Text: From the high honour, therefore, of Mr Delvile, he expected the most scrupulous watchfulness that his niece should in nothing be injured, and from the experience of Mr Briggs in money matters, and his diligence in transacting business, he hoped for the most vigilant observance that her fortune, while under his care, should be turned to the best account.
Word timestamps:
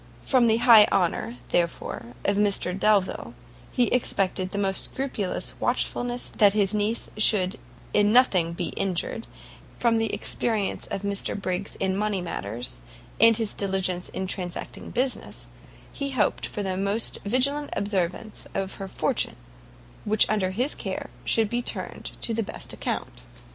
From 0.23 0.47
the 0.47 0.57
high 0.57 0.87
honour, 0.91 1.37
therefore, 1.49 2.07
of 2.25 2.35
Mr 2.35 2.73
Delvile, 2.75 3.35
he 3.71 3.83
expected 3.89 4.49
the 4.49 4.57
most 4.57 4.81
scrupulous 4.83 5.53
watchfulness 5.59 6.31
that 6.39 6.53
his 6.53 6.73
niece 6.73 7.07
should 7.17 7.59
in 7.93 8.11
nothing 8.11 8.53
be 8.53 8.69
injured, 8.69 9.27
and 9.27 9.27
from 9.77 9.99
the 9.99 10.11
experience 10.11 10.87
of 10.87 11.03
Mr 11.03 11.39
Briggs 11.39 11.75
in 11.75 11.95
money 11.95 12.19
matters, 12.19 12.79
and 13.19 13.37
his 13.37 13.53
diligence 13.53 14.09
in 14.09 14.25
transacting 14.25 14.89
business, 14.89 15.45
he 15.93 16.09
hoped 16.09 16.47
for 16.47 16.63
the 16.63 16.77
most 16.77 17.19
vigilant 17.23 17.69
observance 17.73 18.47
that 18.53 18.71
her 18.71 18.87
fortune, 18.87 19.35
while 20.03 20.17
under 20.27 20.49
his 20.49 20.73
care, 20.73 21.11
should 21.25 21.47
be 21.47 21.61
turned 21.61 22.09
to 22.21 22.33
the 22.33 22.41
best 22.41 22.73
account. 22.73 23.21